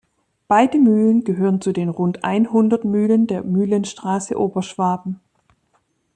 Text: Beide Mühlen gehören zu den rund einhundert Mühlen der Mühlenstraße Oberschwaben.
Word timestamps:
Beide 0.47 0.79
Mühlen 0.79 1.25
gehören 1.25 1.61
zu 1.61 1.73
den 1.73 1.87
rund 1.87 2.23
einhundert 2.23 2.85
Mühlen 2.85 3.27
der 3.27 3.43
Mühlenstraße 3.43 4.35
Oberschwaben. 4.35 5.19